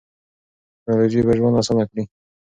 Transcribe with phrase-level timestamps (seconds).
[0.83, 2.03] ټیکنالوژي به ژوند اسانه کړي.